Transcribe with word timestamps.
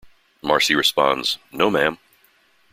Marcie 0.41 0.73
responds, 0.73 1.37
"No, 1.51 1.69
ma'am". 1.69 1.99